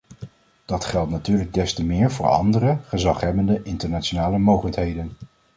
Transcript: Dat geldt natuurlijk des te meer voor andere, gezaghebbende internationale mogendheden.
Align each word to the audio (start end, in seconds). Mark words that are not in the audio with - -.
Dat 0.65 0.85
geldt 0.85 1.11
natuurlijk 1.11 1.53
des 1.53 1.73
te 1.73 1.85
meer 1.85 2.11
voor 2.11 2.27
andere, 2.27 2.77
gezaghebbende 2.85 3.61
internationale 3.63 4.37
mogendheden. 4.37 5.11